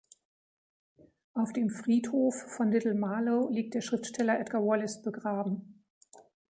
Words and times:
Auf 1.35 1.53
dem 1.53 1.69
Friedhof 1.69 2.33
von 2.33 2.71
Little 2.71 2.95
Marlow 2.95 3.51
liegt 3.51 3.75
der 3.75 3.81
Schriftsteller 3.81 4.39
Edgar 4.39 4.65
Wallace 4.65 4.99
begraben. 5.03 5.83